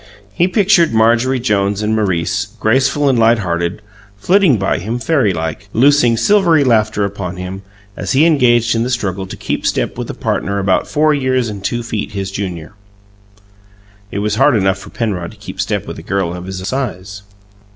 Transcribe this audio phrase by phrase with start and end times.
[0.33, 3.83] He pictured Marjorie Jones and Maurice, graceful and light hearted,
[4.17, 7.61] flitting by him fairylike, loosing silvery laughter upon him
[7.95, 11.49] as he engaged in the struggle to keep step with a partner about four years
[11.49, 12.73] and two feet his junior.
[14.09, 17.21] It was hard enough for Penrod to keep step with a girl of his size.